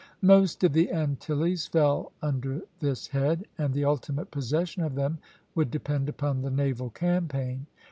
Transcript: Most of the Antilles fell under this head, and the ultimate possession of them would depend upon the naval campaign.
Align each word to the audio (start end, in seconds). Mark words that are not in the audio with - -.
Most 0.23 0.63
of 0.63 0.73
the 0.73 0.91
Antilles 0.91 1.67
fell 1.67 2.11
under 2.23 2.63
this 2.79 3.09
head, 3.09 3.45
and 3.59 3.71
the 3.71 3.85
ultimate 3.85 4.31
possession 4.31 4.81
of 4.81 4.95
them 4.95 5.19
would 5.53 5.69
depend 5.69 6.09
upon 6.09 6.41
the 6.41 6.49
naval 6.49 6.89
campaign. 6.89 7.67